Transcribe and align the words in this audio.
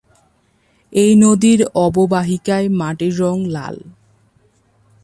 এই 0.93 1.11
নদীর 1.15 1.59
অববাহিকায় 1.85 2.67
মাটির 2.79 3.13
রং 3.19 3.37
লাল। 3.47 3.75